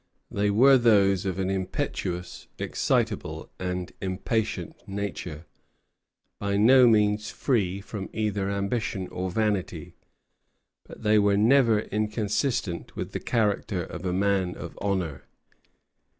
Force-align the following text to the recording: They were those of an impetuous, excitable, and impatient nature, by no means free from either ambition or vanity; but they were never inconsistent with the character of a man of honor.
They 0.31 0.49
were 0.49 0.79
those 0.79 1.27
of 1.27 1.37
an 1.37 1.51
impetuous, 1.51 2.47
excitable, 2.57 3.51
and 3.59 3.91
impatient 4.01 4.75
nature, 4.87 5.45
by 6.39 6.57
no 6.57 6.87
means 6.87 7.29
free 7.29 7.81
from 7.81 8.09
either 8.11 8.49
ambition 8.49 9.07
or 9.09 9.29
vanity; 9.29 9.93
but 10.85 11.03
they 11.03 11.19
were 11.19 11.37
never 11.37 11.81
inconsistent 11.81 12.95
with 12.95 13.11
the 13.11 13.19
character 13.19 13.83
of 13.83 14.03
a 14.03 14.11
man 14.11 14.55
of 14.55 14.75
honor. 14.81 15.25